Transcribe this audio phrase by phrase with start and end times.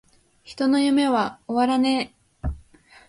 [0.43, 1.39] 人の夢は!!!
[1.47, 2.53] 終わらねェ!!!!